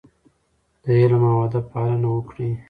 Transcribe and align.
د 0.83 0.85
علم 1.01 1.23
او 1.31 1.37
ادب 1.45 1.65
پالنه 1.71 2.07
وکړئ. 2.11 2.51